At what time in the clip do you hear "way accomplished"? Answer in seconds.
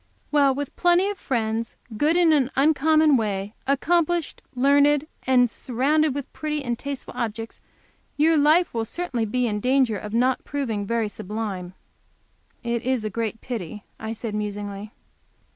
3.17-4.41